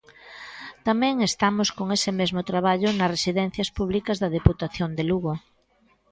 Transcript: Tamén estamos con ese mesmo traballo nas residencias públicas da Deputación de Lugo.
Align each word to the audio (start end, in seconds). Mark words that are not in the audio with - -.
Tamén 0.87 1.15
estamos 1.29 1.69
con 1.77 1.87
ese 1.97 2.11
mesmo 2.19 2.41
traballo 2.51 2.89
nas 2.91 3.13
residencias 3.15 3.69
públicas 3.77 4.17
da 4.21 4.33
Deputación 4.37 4.89
de 4.97 5.03
Lugo. 5.09 5.33